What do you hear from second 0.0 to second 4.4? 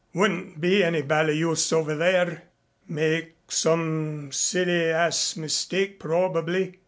Wouldn't be any bally use over there. Make some